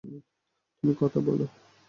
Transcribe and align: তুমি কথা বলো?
তুমি 0.03 0.93
কথা 0.99 1.19
বলো? 1.19 1.45